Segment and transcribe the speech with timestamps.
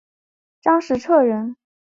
[0.61, 1.55] 张时彻人。